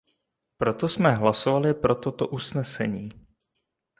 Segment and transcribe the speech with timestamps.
[0.57, 3.09] Proto jsme hlasovali pro toto usnesení.